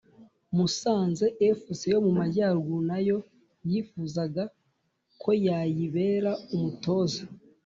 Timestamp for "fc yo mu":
1.59-2.11